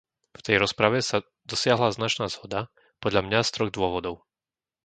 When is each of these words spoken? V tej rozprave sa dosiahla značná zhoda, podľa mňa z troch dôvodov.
V 0.33 0.41
tej 0.45 0.55
rozprave 0.63 0.99
sa 1.09 1.17
dosiahla 1.51 1.89
značná 1.97 2.25
zhoda, 2.35 2.61
podľa 3.05 3.21
mňa 3.27 3.39
z 3.45 3.49
troch 3.53 3.69
dôvodov. 3.77 4.15